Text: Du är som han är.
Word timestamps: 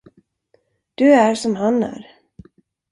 Du 0.95 1.13
är 1.13 1.35
som 1.35 1.55
han 1.55 1.83
är. 1.83 2.11